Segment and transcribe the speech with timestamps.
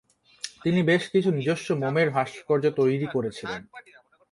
[0.63, 3.61] তিনি বেশ কিছু নিজস্ব মোমের ভাস্কর্য তৈরী করেছিলেন।